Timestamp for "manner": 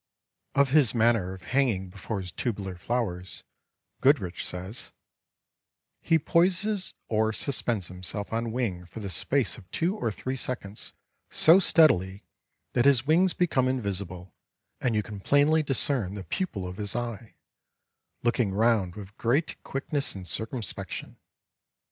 0.95-1.35